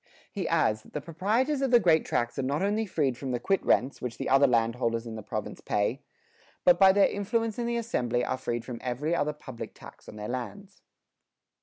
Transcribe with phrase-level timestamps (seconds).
[0.31, 3.39] He adds that "the proprietors of the great tracts are not only freed from the
[3.39, 6.01] quit rents, which the other landholders in the province pay,
[6.65, 10.15] but by their influence in the assembly are freed from every other public tax on
[10.15, 10.81] their lands."